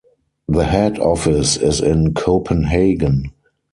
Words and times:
The 0.47 0.65
head 0.65 0.97
office 0.97 1.57
is 1.57 1.79
in 1.79 2.15
Copenhagen. 2.15 3.33